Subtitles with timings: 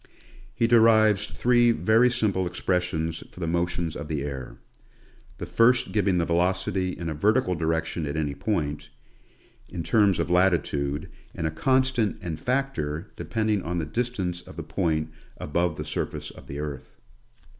[0.55, 4.57] He derives three very simple ex pressions for the motions of the air;
[5.37, 8.89] the first giving the velocity in a vertical direction at any point,
[9.71, 14.63] in terms of latitude, and a constant and factor depending on the distance of the
[14.63, 16.97] point above the surface of the earth.